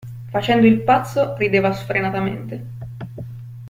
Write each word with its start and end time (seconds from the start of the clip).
Facendo 0.31 0.65
il 0.65 0.81
pazzo, 0.81 1.35
rideva 1.37 1.71
sfrenatamente. 1.73 2.65